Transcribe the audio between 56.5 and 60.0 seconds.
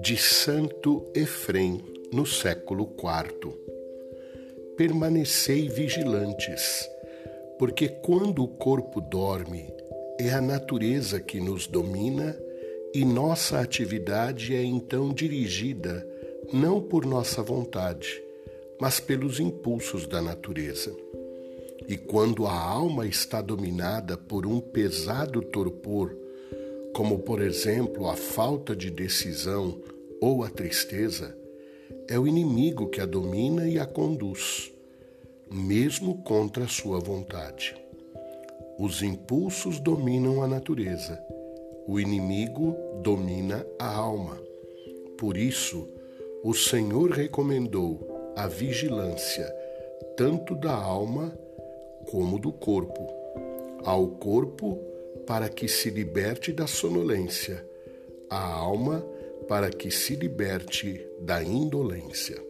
da sonolência, à alma, para que